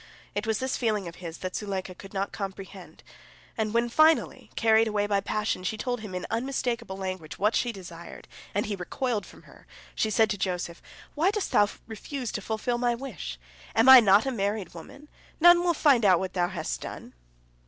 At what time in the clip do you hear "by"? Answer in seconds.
5.05-5.19